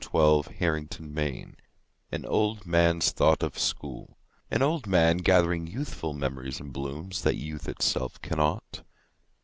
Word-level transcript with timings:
An 0.01 0.13
Old 0.15 0.47
Man's 0.55 0.91
Thought 0.91 1.03
of 1.03 1.15
School 1.15 1.45
AN 2.09 2.23
old 2.25 2.65
man's 2.65 3.11
thought 3.11 3.43
of 3.43 3.59
School; 3.59 4.17
An 4.49 4.61
old 4.63 4.87
man, 4.87 5.17
gathering 5.17 5.67
youthful 5.67 6.13
memories 6.15 6.59
and 6.59 6.73
blooms, 6.73 7.21
that 7.21 7.35
youth 7.35 7.69
itself 7.69 8.19
cannot. 8.23 8.81